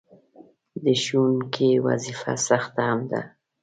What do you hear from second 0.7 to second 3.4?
د ښوونکي وظیفه سخته هم ده.